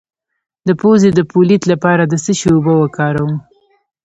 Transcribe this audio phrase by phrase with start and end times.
[0.67, 3.33] د پوزې د پولیت لپاره د څه شي اوبه وکاروم؟